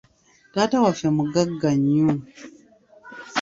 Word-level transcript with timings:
Taata 0.53 0.77
waffe 0.83 1.07
mugagga 1.17 1.71
nnyo. 1.79 2.09